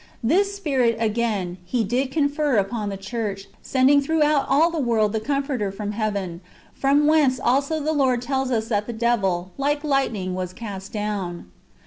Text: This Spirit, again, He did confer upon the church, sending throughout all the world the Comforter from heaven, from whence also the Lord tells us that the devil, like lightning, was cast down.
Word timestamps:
This 0.23 0.55
Spirit, 0.55 0.97
again, 0.99 1.59
He 1.63 1.83
did 1.83 2.09
confer 2.09 2.57
upon 2.57 2.89
the 2.89 2.97
church, 2.97 3.45
sending 3.61 4.01
throughout 4.01 4.47
all 4.49 4.71
the 4.71 4.79
world 4.79 5.13
the 5.13 5.19
Comforter 5.19 5.71
from 5.71 5.91
heaven, 5.91 6.41
from 6.73 7.05
whence 7.05 7.39
also 7.39 7.79
the 7.79 7.93
Lord 7.93 8.19
tells 8.23 8.49
us 8.49 8.67
that 8.69 8.87
the 8.87 8.93
devil, 8.93 9.51
like 9.59 9.83
lightning, 9.83 10.33
was 10.33 10.53
cast 10.53 10.91
down. 10.91 11.51